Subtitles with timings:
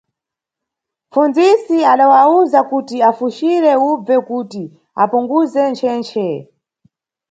[1.05, 4.63] Mʼpfundzisi adawawuza kuti afucire ubve kuti
[5.03, 6.27] apunguze nchenche.